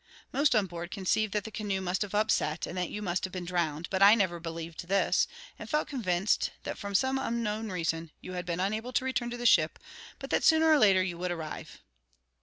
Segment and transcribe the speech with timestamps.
[0.33, 3.31] Most on board conceived that the canoe must have upset, and that you must have
[3.31, 5.27] been drowned; but I never believed this,
[5.59, 9.37] and felt convinced that, from some unknown reason, you had been unable to return to
[9.37, 9.77] the ship,
[10.17, 11.83] but that sooner or later you would arrive.